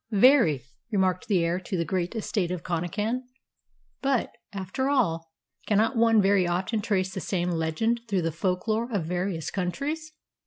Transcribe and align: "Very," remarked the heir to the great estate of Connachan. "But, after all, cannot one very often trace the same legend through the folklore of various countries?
"Very," 0.09 0.63
remarked 0.91 1.27
the 1.27 1.45
heir 1.45 1.59
to 1.59 1.77
the 1.77 1.85
great 1.85 2.15
estate 2.15 2.49
of 2.49 2.63
Connachan. 2.63 3.21
"But, 4.01 4.31
after 4.51 4.89
all, 4.89 5.29
cannot 5.67 5.95
one 5.95 6.23
very 6.23 6.47
often 6.47 6.81
trace 6.81 7.13
the 7.13 7.21
same 7.21 7.51
legend 7.51 8.01
through 8.07 8.23
the 8.23 8.31
folklore 8.31 8.91
of 8.91 9.05
various 9.05 9.51
countries? 9.51 10.11